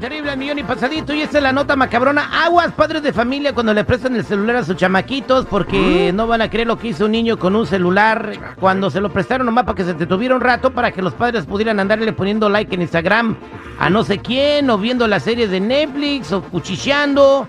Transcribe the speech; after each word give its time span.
Terrible 0.00 0.30
al 0.30 0.38
millón 0.38 0.58
y 0.58 0.62
pasadito 0.62 1.12
y 1.12 1.20
esta 1.20 1.36
es 1.36 1.44
la 1.44 1.52
nota 1.52 1.76
macabrona. 1.76 2.44
Aguas, 2.44 2.72
padres 2.72 3.02
de 3.02 3.12
familia, 3.12 3.52
cuando 3.52 3.74
le 3.74 3.84
prestan 3.84 4.16
el 4.16 4.24
celular 4.24 4.56
a 4.56 4.64
sus 4.64 4.76
chamaquitos 4.76 5.44
porque 5.44 6.10
no 6.14 6.26
van 6.26 6.40
a 6.40 6.48
creer 6.48 6.66
lo 6.66 6.78
que 6.78 6.88
hizo 6.88 7.04
un 7.04 7.12
niño 7.12 7.38
con 7.38 7.54
un 7.54 7.66
celular 7.66 8.54
cuando 8.58 8.88
se 8.88 9.00
lo 9.00 9.12
prestaron 9.12 9.44
nomás 9.44 9.64
para 9.64 9.76
que 9.76 9.84
se 9.84 9.92
detuviera 9.92 10.34
un 10.34 10.40
rato 10.40 10.70
para 10.70 10.90
que 10.90 11.02
los 11.02 11.12
padres 11.12 11.44
pudieran 11.44 11.78
andarle 11.78 12.14
poniendo 12.14 12.48
like 12.48 12.74
en 12.74 12.80
Instagram 12.80 13.36
a 13.78 13.90
no 13.90 14.02
sé 14.02 14.18
quién 14.18 14.70
o 14.70 14.78
viendo 14.78 15.06
la 15.06 15.20
serie 15.20 15.46
de 15.46 15.60
Netflix 15.60 16.32
o 16.32 16.42
cuchicheando. 16.42 17.46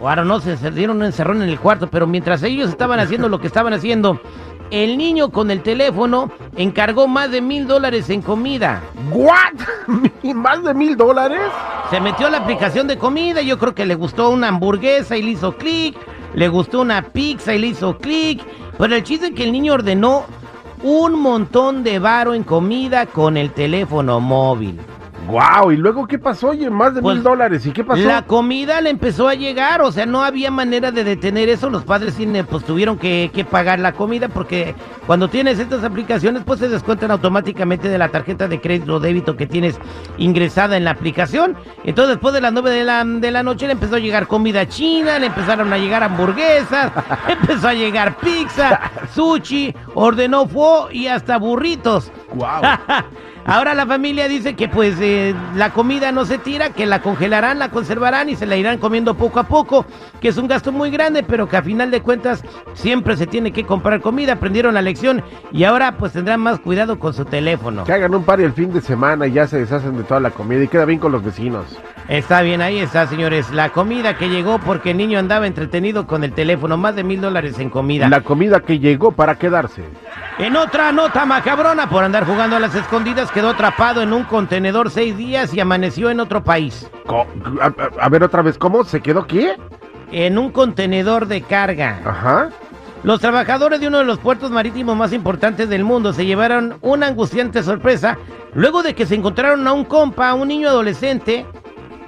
O 0.00 0.08
ahora 0.08 0.24
no, 0.24 0.40
se 0.40 0.56
dieron 0.72 0.96
un 0.96 1.04
encerrón 1.04 1.40
en 1.42 1.48
el 1.48 1.60
cuarto, 1.60 1.86
pero 1.86 2.08
mientras 2.08 2.42
ellos 2.42 2.68
estaban 2.70 2.98
haciendo 2.98 3.28
lo 3.28 3.40
que 3.40 3.46
estaban 3.46 3.72
haciendo, 3.72 4.20
el 4.72 4.96
niño 4.96 5.30
con 5.30 5.50
el 5.50 5.62
teléfono 5.62 6.32
encargó 6.56 7.06
más 7.06 7.30
de 7.30 7.42
mil 7.42 7.66
dólares 7.66 8.08
en 8.08 8.22
comida. 8.22 8.82
¿What? 9.12 9.52
¿Más 10.34 10.64
de 10.64 10.72
mil 10.72 10.96
dólares? 10.96 11.42
Se 11.90 12.00
metió 12.00 12.28
a 12.28 12.30
la 12.30 12.38
aplicación 12.38 12.86
de 12.86 12.96
comida, 12.96 13.42
yo 13.42 13.58
creo 13.58 13.74
que 13.74 13.84
le 13.84 13.94
gustó 13.94 14.30
una 14.30 14.48
hamburguesa 14.48 15.14
y 15.18 15.22
le 15.22 15.32
hizo 15.32 15.58
clic, 15.58 15.94
le 16.34 16.48
gustó 16.48 16.80
una 16.80 17.02
pizza 17.02 17.54
y 17.54 17.58
le 17.58 17.66
hizo 17.66 17.98
clic, 17.98 18.42
pero 18.78 18.96
el 18.96 19.04
chiste 19.04 19.26
es 19.26 19.32
que 19.32 19.44
el 19.44 19.52
niño 19.52 19.74
ordenó 19.74 20.24
un 20.82 21.20
montón 21.20 21.84
de 21.84 21.98
varo 21.98 22.32
en 22.32 22.42
comida 22.42 23.04
con 23.04 23.36
el 23.36 23.52
teléfono 23.52 24.20
móvil. 24.20 24.80
Wow, 25.26 25.70
¿y 25.70 25.76
luego 25.76 26.06
qué 26.06 26.18
pasó? 26.18 26.48
Oye, 26.48 26.68
más 26.68 26.94
de 26.94 27.02
Pues, 27.02 27.16
mil 27.16 27.22
dólares. 27.22 27.64
¿Y 27.64 27.70
qué 27.70 27.84
pasó? 27.84 28.02
La 28.02 28.22
comida 28.22 28.80
le 28.80 28.90
empezó 28.90 29.28
a 29.28 29.34
llegar, 29.34 29.80
o 29.80 29.92
sea, 29.92 30.04
no 30.04 30.22
había 30.22 30.50
manera 30.50 30.90
de 30.90 31.04
detener 31.04 31.48
eso. 31.48 31.70
Los 31.70 31.84
padres 31.84 32.14
sí, 32.14 32.26
pues 32.48 32.64
tuvieron 32.64 32.98
que, 32.98 33.30
que 33.32 33.44
pagar 33.44 33.78
la 33.78 33.92
comida 33.92 34.28
porque 34.28 34.74
cuando 35.06 35.28
tienes 35.28 35.58
estas 35.58 35.84
aplicaciones, 35.84 36.42
pues 36.44 36.58
se 36.60 36.68
descuentan 36.68 37.10
automáticamente 37.10 37.88
de 37.88 37.98
la 37.98 38.08
tarjeta 38.08 38.48
de 38.48 38.60
crédito 38.60 38.94
o 38.94 39.00
débito 39.00 39.36
que 39.36 39.46
tienes 39.46 39.78
ingresada 40.18 40.76
en 40.76 40.84
la 40.84 40.90
aplicación. 40.90 41.56
Entonces, 41.84 42.16
después 42.16 42.34
de 42.34 42.40
las 42.40 42.52
9 42.52 42.70
de 42.70 42.84
la, 42.84 43.04
de 43.04 43.30
la 43.30 43.42
noche, 43.42 43.66
le 43.66 43.72
empezó 43.72 43.96
a 43.96 44.00
llegar 44.00 44.26
comida 44.26 44.68
china, 44.68 45.18
le 45.18 45.26
empezaron 45.26 45.72
a 45.72 45.78
llegar 45.78 46.02
hamburguesas, 46.02 46.90
empezó 47.28 47.68
a 47.68 47.74
llegar 47.74 48.16
pizza, 48.16 48.80
sushi, 49.14 49.74
ordenó 49.94 50.46
pho 50.46 50.88
y 50.90 51.06
hasta 51.06 51.36
burritos. 51.38 52.10
Wow. 52.34 52.62
Ahora 53.44 53.74
la 53.74 53.86
familia 53.86 54.28
dice 54.28 54.54
que 54.54 54.68
pues 54.68 54.96
eh, 55.00 55.34
la 55.56 55.70
comida 55.70 56.12
no 56.12 56.24
se 56.24 56.38
tira, 56.38 56.70
que 56.70 56.86
la 56.86 57.02
congelarán, 57.02 57.58
la 57.58 57.70
conservarán 57.70 58.28
y 58.28 58.36
se 58.36 58.46
la 58.46 58.56
irán 58.56 58.78
comiendo 58.78 59.14
poco 59.14 59.40
a 59.40 59.44
poco, 59.44 59.84
que 60.20 60.28
es 60.28 60.36
un 60.36 60.46
gasto 60.46 60.70
muy 60.70 60.90
grande, 60.90 61.24
pero 61.24 61.48
que 61.48 61.56
a 61.56 61.62
final 61.62 61.90
de 61.90 62.02
cuentas 62.02 62.42
siempre 62.74 63.16
se 63.16 63.26
tiene 63.26 63.52
que 63.52 63.64
comprar 63.64 64.00
comida, 64.00 64.34
aprendieron 64.34 64.74
la 64.74 64.82
lección 64.82 65.22
y 65.50 65.64
ahora 65.64 65.96
pues 65.96 66.12
tendrán 66.12 66.40
más 66.40 66.60
cuidado 66.60 66.98
con 66.98 67.14
su 67.14 67.24
teléfono. 67.24 67.84
Que 67.84 67.92
hagan 67.92 68.14
un 68.14 68.24
par 68.24 68.40
el 68.40 68.52
fin 68.52 68.72
de 68.72 68.80
semana 68.80 69.26
y 69.26 69.32
ya 69.32 69.46
se 69.48 69.58
deshacen 69.58 69.96
de 69.96 70.04
toda 70.04 70.20
la 70.20 70.30
comida 70.30 70.62
y 70.62 70.68
queda 70.68 70.84
bien 70.84 71.00
con 71.00 71.10
los 71.10 71.24
vecinos. 71.24 71.66
Está 72.12 72.42
bien, 72.42 72.60
ahí 72.60 72.78
está 72.78 73.06
señores, 73.06 73.50
la 73.52 73.70
comida 73.70 74.18
que 74.18 74.28
llegó 74.28 74.58
porque 74.58 74.90
el 74.90 74.98
niño 74.98 75.18
andaba 75.18 75.46
entretenido 75.46 76.06
con 76.06 76.24
el 76.24 76.34
teléfono, 76.34 76.76
más 76.76 76.94
de 76.94 77.04
mil 77.04 77.22
dólares 77.22 77.58
en 77.58 77.70
comida. 77.70 78.06
La 78.10 78.20
comida 78.20 78.60
que 78.60 78.78
llegó 78.78 79.12
para 79.12 79.36
quedarse. 79.38 79.82
En 80.38 80.54
otra 80.56 80.92
nota 80.92 81.24
macabrona, 81.24 81.88
por 81.88 82.04
andar 82.04 82.26
jugando 82.26 82.56
a 82.56 82.60
las 82.60 82.74
escondidas, 82.74 83.30
quedó 83.32 83.48
atrapado 83.48 84.02
en 84.02 84.12
un 84.12 84.24
contenedor 84.24 84.90
seis 84.90 85.16
días 85.16 85.54
y 85.54 85.60
amaneció 85.60 86.10
en 86.10 86.20
otro 86.20 86.44
país. 86.44 86.86
Co- 87.06 87.26
A, 87.62 87.66
a- 87.68 88.04
a 88.04 88.08
ver 88.10 88.22
otra 88.24 88.42
vez, 88.42 88.58
¿cómo? 88.58 88.84
¿Se 88.84 89.00
quedó 89.00 89.26
qué? 89.26 89.56
En 90.10 90.36
un 90.36 90.50
contenedor 90.52 91.26
de 91.26 91.40
carga. 91.40 91.98
Ajá. 92.04 92.50
Los 93.04 93.20
trabajadores 93.20 93.80
de 93.80 93.88
uno 93.88 93.98
de 93.98 94.04
los 94.04 94.18
puertos 94.18 94.50
marítimos 94.50 94.94
más 94.98 95.14
importantes 95.14 95.66
del 95.70 95.82
mundo 95.82 96.12
se 96.12 96.26
llevaron 96.26 96.76
una 96.82 97.06
angustiante 97.06 97.62
sorpresa 97.62 98.18
luego 98.52 98.82
de 98.82 98.94
que 98.94 99.06
se 99.06 99.14
encontraron 99.14 99.66
a 99.66 99.72
un 99.72 99.86
compa, 99.86 100.28
a 100.28 100.34
un 100.34 100.48
niño 100.48 100.68
adolescente, 100.68 101.46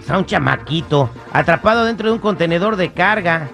sea, 0.04 0.18
un 0.18 0.26
chamaquito, 0.26 1.10
atrapado 1.32 1.84
dentro 1.84 2.08
de 2.08 2.12
un 2.14 2.18
contenedor 2.20 2.76
de 2.76 2.92
carga. 2.92 3.48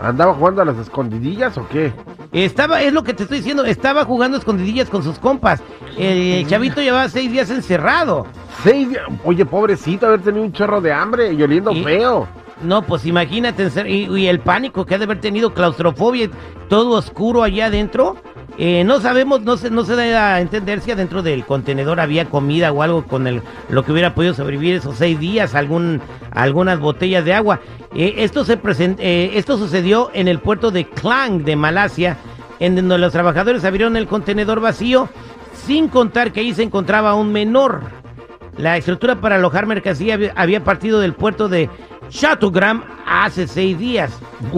¿Andaba 0.00 0.32
jugando 0.34 0.62
a 0.62 0.64
las 0.64 0.76
escondidillas 0.78 1.56
o 1.58 1.66
qué? 1.68 1.92
Estaba, 2.30 2.82
es 2.82 2.92
lo 2.92 3.02
que 3.02 3.14
te 3.14 3.24
estoy 3.24 3.38
diciendo, 3.38 3.64
estaba 3.64 4.04
jugando 4.04 4.36
escondidillas 4.38 4.88
con 4.88 5.02
sus 5.02 5.18
compas. 5.18 5.60
El 5.96 6.46
chavito 6.46 6.80
llevaba 6.80 7.08
seis 7.08 7.32
días 7.32 7.50
encerrado. 7.50 8.26
Seis 8.62 8.90
días. 8.90 9.02
Oye, 9.24 9.44
pobrecito, 9.44 10.06
haber 10.06 10.20
tenido 10.20 10.44
un 10.44 10.52
chorro 10.52 10.80
de 10.80 10.92
hambre 10.92 11.32
y 11.32 11.42
oliendo 11.42 11.72
Y- 11.72 11.82
feo. 11.82 12.28
No, 12.62 12.82
pues 12.82 13.06
imagínate, 13.06 13.68
y, 13.88 14.26
el 14.26 14.40
pánico 14.40 14.84
que 14.84 14.96
ha 14.96 14.98
de 14.98 15.04
haber 15.04 15.20
tenido, 15.20 15.54
claustrofobia, 15.54 16.28
todo 16.68 16.90
oscuro 16.98 17.42
allá 17.42 17.66
adentro. 17.66 18.16
Eh, 18.60 18.82
no 18.84 18.98
sabemos, 19.00 19.42
no 19.42 19.56
se, 19.56 19.70
no 19.70 19.84
se 19.84 19.94
da 19.94 20.34
a 20.34 20.40
entender 20.40 20.80
si 20.80 20.90
adentro 20.90 21.22
del 21.22 21.44
contenedor 21.44 22.00
había 22.00 22.24
comida 22.24 22.72
o 22.72 22.82
algo 22.82 23.04
con 23.04 23.28
el, 23.28 23.40
lo 23.70 23.84
que 23.84 23.92
hubiera 23.92 24.16
podido 24.16 24.34
sobrevivir 24.34 24.74
esos 24.74 24.96
seis 24.96 25.20
días, 25.20 25.54
algún, 25.54 26.00
algunas 26.32 26.80
botellas 26.80 27.24
de 27.24 27.34
agua. 27.34 27.60
Eh, 27.94 28.14
esto, 28.18 28.44
se 28.44 28.60
presen- 28.60 28.96
eh, 28.98 29.30
esto 29.34 29.58
sucedió 29.58 30.10
en 30.12 30.26
el 30.26 30.40
puerto 30.40 30.72
de 30.72 30.86
Klang 30.88 31.44
de 31.44 31.54
Malasia, 31.54 32.16
en 32.58 32.74
donde 32.74 32.98
los 32.98 33.12
trabajadores 33.12 33.64
abrieron 33.64 33.96
el 33.96 34.08
contenedor 34.08 34.58
vacío, 34.58 35.08
sin 35.54 35.86
contar 35.86 36.32
que 36.32 36.40
ahí 36.40 36.52
se 36.52 36.64
encontraba 36.64 37.14
un 37.14 37.30
menor. 37.30 37.82
La 38.56 38.76
estructura 38.76 39.20
para 39.20 39.36
alojar 39.36 39.66
mercancía 39.66 40.18
había 40.34 40.64
partido 40.64 40.98
del 40.98 41.12
puerto 41.12 41.48
de 41.48 41.70
Chateaugram 42.08 42.84
hace 43.06 43.46
seis 43.46 43.78
días. 43.78 44.12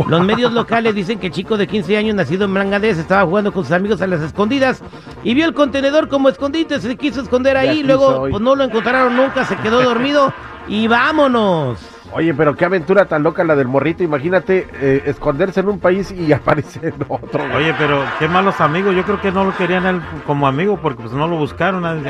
Los 0.08 0.24
medios 0.24 0.52
locales 0.52 0.94
dicen 0.94 1.18
que 1.18 1.28
el 1.28 1.32
chico 1.32 1.56
de 1.56 1.66
15 1.66 1.96
años, 1.96 2.14
nacido 2.14 2.44
en 2.44 2.54
Bangladesh, 2.54 2.98
estaba 2.98 3.26
jugando 3.26 3.52
con 3.52 3.64
sus 3.64 3.72
amigos 3.72 4.00
a 4.02 4.06
las 4.06 4.20
escondidas 4.20 4.82
y 5.22 5.34
vio 5.34 5.46
el 5.46 5.54
contenedor 5.54 6.08
como 6.08 6.28
escondite, 6.28 6.80
se 6.80 6.96
quiso 6.96 7.22
esconder 7.22 7.54
De 7.54 7.60
ahí, 7.60 7.82
luego 7.82 8.26
pues 8.30 8.40
no 8.40 8.54
lo 8.54 8.64
encontraron 8.64 9.16
nunca, 9.16 9.44
se 9.44 9.56
quedó 9.56 9.82
dormido 9.82 10.32
y 10.68 10.86
vámonos. 10.86 11.78
Oye, 12.12 12.34
pero 12.34 12.56
qué 12.56 12.64
aventura 12.64 13.04
tan 13.04 13.22
loca 13.22 13.44
la 13.44 13.54
del 13.54 13.68
morrito. 13.68 14.02
Imagínate 14.02 14.66
eh, 14.80 15.02
esconderse 15.06 15.60
en 15.60 15.68
un 15.68 15.78
país 15.78 16.10
y 16.12 16.32
aparecer 16.32 16.86
en 16.86 17.06
otro. 17.08 17.44
Oye, 17.54 17.74
pero 17.78 18.02
qué 18.18 18.28
malos 18.28 18.60
amigos. 18.60 18.94
Yo 18.94 19.04
creo 19.04 19.20
que 19.20 19.30
no 19.30 19.44
lo 19.44 19.56
querían 19.56 19.86
a 19.86 19.90
él 19.90 20.00
como 20.26 20.46
amigo 20.46 20.78
porque 20.80 21.02
pues 21.02 21.12
no 21.12 21.26
lo 21.28 21.36
buscaron. 21.36 21.80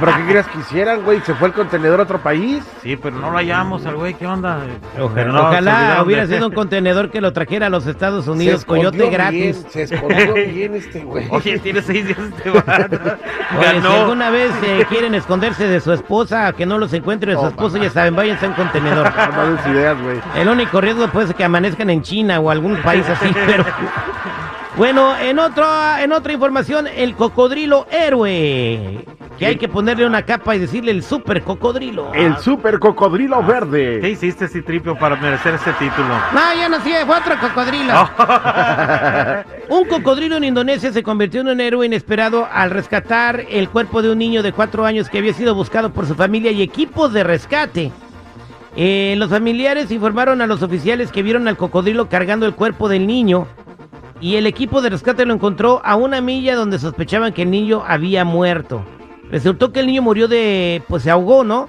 ¿Pero 0.00 0.16
qué 0.16 0.26
querías 0.26 0.46
que 0.48 0.58
hicieran, 0.58 1.02
güey? 1.02 1.20
¿Se 1.20 1.34
fue 1.34 1.48
el 1.48 1.54
contenedor 1.54 2.00
a 2.00 2.02
otro 2.04 2.18
país? 2.18 2.62
Sí, 2.82 2.96
pero 2.96 3.16
no 3.16 3.30
lo 3.30 3.36
hallamos 3.38 3.86
al 3.86 3.96
güey. 3.96 4.14
¿Qué 4.14 4.26
onda? 4.26 4.60
Ojalá, 5.00 5.32
no, 5.32 5.40
ojalá 5.48 6.02
hubiera 6.04 6.26
sido 6.26 6.48
un 6.48 6.54
contenedor 6.54 7.10
que 7.10 7.20
lo 7.20 7.32
trajera 7.32 7.66
a 7.66 7.70
los 7.70 7.86
Estados 7.86 8.28
Unidos, 8.28 8.54
Se 8.54 8.60
escondió 8.60 8.90
coyote 8.90 9.08
bien, 9.08 9.12
gratis. 9.12 9.66
se 9.70 9.82
escondió 9.82 10.34
bien 10.52 10.74
este 10.74 11.00
güey. 11.00 11.26
Oye, 11.30 11.58
tiene 11.58 11.82
seis 11.82 12.06
días 12.06 12.18
este 12.18 12.50
vato. 12.50 12.98
Oye, 13.58 13.80
si 13.80 13.86
alguna 13.86 14.30
vez 14.30 14.50
eh, 14.64 14.84
quieren 14.88 15.14
esconderse 15.14 15.66
de 15.66 15.80
su 15.80 15.92
esposa, 15.92 16.52
que 16.52 16.66
no 16.66 16.78
los 16.78 16.92
encuentre 16.92 17.34
de 17.34 17.40
su 17.40 17.52
papá. 17.52 17.78
ya 17.78 17.90
saben, 17.90 18.16
váyanse 18.16 18.46
a 18.46 18.48
un 18.50 18.54
contenedor. 18.54 18.81
No 19.36 19.56
des 19.56 19.66
ideas, 19.66 20.00
güey. 20.00 20.20
El 20.36 20.48
único 20.48 20.80
riesgo 20.80 21.08
puede 21.08 21.28
ser 21.28 21.36
que 21.36 21.44
amanezcan 21.44 21.90
en 21.90 22.02
China 22.02 22.40
o 22.40 22.50
algún 22.50 22.76
país 22.82 23.04
así, 23.08 23.32
pero... 23.46 23.64
Bueno, 24.74 25.14
en, 25.18 25.38
otro, 25.38 25.66
en 25.98 26.12
otra 26.12 26.32
información, 26.32 26.86
el 26.86 27.14
cocodrilo 27.14 27.86
héroe. 27.90 29.04
Que 29.38 29.46
hay 29.46 29.56
que 29.56 29.68
ponerle 29.68 30.06
una 30.06 30.22
capa 30.22 30.56
y 30.56 30.60
decirle 30.60 30.92
el 30.92 31.02
super 31.02 31.42
cocodrilo. 31.42 32.12
El 32.14 32.38
super 32.38 32.78
cocodrilo 32.78 33.40
¿Qué 33.40 33.52
verde. 33.52 34.08
hiciste, 34.08 34.48
Citripio, 34.48 34.96
para 34.96 35.16
merecer 35.16 35.54
ese 35.54 35.72
título? 35.74 36.08
No, 36.08 36.54
yo 36.58 36.68
no 36.70 36.80
sé, 36.80 37.04
fue 37.04 37.18
otro 37.18 37.38
cocodrilo. 37.38 37.92
Un 39.68 39.84
cocodrilo 39.88 40.36
en 40.36 40.44
Indonesia 40.44 40.90
se 40.90 41.02
convirtió 41.02 41.42
en 41.42 41.48
un 41.48 41.60
héroe 41.60 41.84
inesperado 41.84 42.48
al 42.50 42.70
rescatar 42.70 43.44
el 43.50 43.68
cuerpo 43.68 44.00
de 44.00 44.10
un 44.10 44.18
niño 44.18 44.42
de 44.42 44.52
cuatro 44.52 44.86
años 44.86 45.08
que 45.10 45.18
había 45.18 45.34
sido 45.34 45.54
buscado 45.54 45.92
por 45.92 46.06
su 46.06 46.14
familia 46.14 46.50
y 46.50 46.62
equipos 46.62 47.12
de 47.12 47.24
rescate. 47.24 47.92
Eh, 48.76 49.14
los 49.18 49.28
familiares 49.30 49.90
informaron 49.90 50.40
a 50.40 50.46
los 50.46 50.62
oficiales 50.62 51.12
que 51.12 51.22
vieron 51.22 51.46
al 51.46 51.56
cocodrilo 51.56 52.08
cargando 52.08 52.46
el 52.46 52.54
cuerpo 52.54 52.88
del 52.88 53.06
niño 53.06 53.46
y 54.20 54.36
el 54.36 54.46
equipo 54.46 54.80
de 54.80 54.90
rescate 54.90 55.26
lo 55.26 55.34
encontró 55.34 55.82
a 55.84 55.96
una 55.96 56.20
milla 56.20 56.56
donde 56.56 56.78
sospechaban 56.78 57.32
que 57.32 57.42
el 57.42 57.50
niño 57.50 57.82
había 57.86 58.24
muerto. 58.24 58.84
Resultó 59.30 59.72
que 59.72 59.80
el 59.80 59.86
niño 59.88 60.02
murió 60.02 60.28
de, 60.28 60.82
pues 60.88 61.02
se 61.02 61.10
ahogó, 61.10 61.44
¿no? 61.44 61.68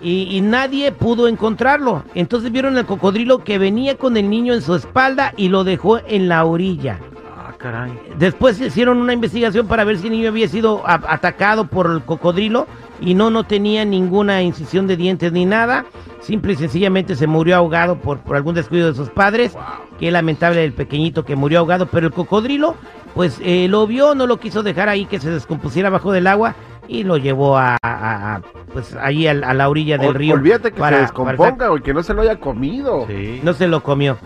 y, 0.00 0.36
y 0.36 0.40
nadie 0.40 0.92
pudo 0.92 1.28
encontrarlo. 1.28 2.04
Entonces 2.14 2.52
vieron 2.52 2.76
al 2.76 2.86
cocodrilo 2.86 3.44
que 3.44 3.58
venía 3.58 3.96
con 3.96 4.16
el 4.16 4.30
niño 4.30 4.54
en 4.54 4.62
su 4.62 4.74
espalda 4.74 5.32
y 5.36 5.48
lo 5.48 5.64
dejó 5.64 5.98
en 6.06 6.28
la 6.28 6.44
orilla. 6.44 6.98
Ah, 7.36 7.54
caray. 7.56 7.92
Después 8.18 8.60
hicieron 8.60 8.98
una 8.98 9.12
investigación 9.12 9.66
para 9.66 9.84
ver 9.84 9.98
si 9.98 10.06
el 10.06 10.12
niño 10.12 10.28
había 10.28 10.48
sido 10.48 10.82
atacado 10.86 11.66
por 11.66 11.90
el 11.90 12.02
cocodrilo 12.02 12.66
y 13.00 13.14
no, 13.14 13.30
no 13.30 13.44
tenía 13.44 13.84
ninguna 13.84 14.42
incisión 14.42 14.86
de 14.86 14.96
dientes 14.96 15.32
ni 15.32 15.44
nada. 15.44 15.84
Simple 16.20 16.52
y 16.54 16.56
sencillamente 16.56 17.14
se 17.14 17.26
murió 17.26 17.56
ahogado 17.56 17.96
por, 17.96 18.18
por 18.18 18.36
algún 18.36 18.54
descuido 18.54 18.88
de 18.88 18.94
sus 18.94 19.08
padres. 19.10 19.56
Qué 19.98 20.10
lamentable 20.10 20.64
el 20.64 20.72
pequeñito 20.72 21.24
que 21.24 21.36
murió 21.36 21.60
ahogado, 21.60 21.86
pero 21.86 22.08
el 22.08 22.12
cocodrilo, 22.12 22.74
pues 23.14 23.38
eh, 23.42 23.66
lo 23.68 23.86
vio, 23.86 24.14
no 24.14 24.26
lo 24.26 24.38
quiso 24.38 24.62
dejar 24.62 24.88
ahí 24.88 25.06
que 25.06 25.20
se 25.20 25.30
descompusiera 25.30 25.90
bajo 25.90 26.12
del 26.12 26.26
agua 26.26 26.54
y 26.88 27.04
lo 27.04 27.16
llevó 27.18 27.56
a, 27.56 27.76
a- 27.82 28.34
a, 28.36 28.42
pues 28.72 28.94
ahí 29.00 29.26
a, 29.26 29.30
a 29.32 29.54
la 29.54 29.68
orilla 29.68 29.96
del 29.98 30.08
Ol- 30.08 30.14
río. 30.14 30.34
Olvídate 30.34 30.72
que 30.72 30.78
para- 30.80 31.06
se 31.06 31.12
para 31.12 31.32
descomponga 31.32 31.70
o 31.72 31.76
que 31.76 31.94
no 31.94 32.02
se 32.02 32.14
lo 32.14 32.22
haya 32.22 32.36
comido. 32.40 33.06
Sí. 33.06 33.40
no 33.42 33.52
se 33.54 33.68
lo 33.68 33.82
comió. 33.82 34.18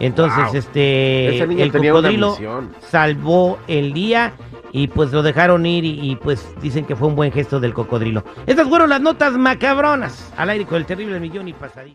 Entonces, 0.00 0.44
Wow. 0.46 0.54
este, 0.56 1.36
Ese 1.36 1.46
niño 1.48 1.64
el 1.64 1.72
tenía 1.72 1.92
una 1.92 2.02
cocodrilo 2.08 2.36
salvó 2.88 3.58
el 3.66 3.92
día 3.92 4.32
y 4.72 4.88
pues 4.88 5.12
lo 5.12 5.22
dejaron 5.22 5.64
ir 5.66 5.84
y, 5.84 6.16
pues 6.16 6.46
dicen 6.60 6.84
que 6.84 6.96
fue 6.96 7.08
un 7.08 7.16
buen 7.16 7.32
gesto 7.32 7.60
del 7.60 7.74
cocodrilo. 7.74 8.24
Estas 8.46 8.68
fueron 8.68 8.90
las 8.90 9.00
notas 9.00 9.32
macabronas 9.32 10.32
al 10.36 10.50
aire 10.50 10.66
con 10.66 10.78
el 10.78 10.86
terrible 10.86 11.20
millón 11.20 11.48
y 11.48 11.52
pasadito. 11.52 11.86